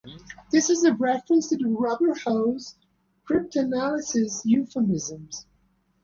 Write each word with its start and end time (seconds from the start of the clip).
This 0.51 0.71
is 0.71 0.83
a 0.83 0.95
reference 0.95 1.49
to 1.49 1.57
the 1.57 1.67
rubber-hose 1.69 2.73
cryptanalysis 3.29 4.41
euphemism. 4.45 5.29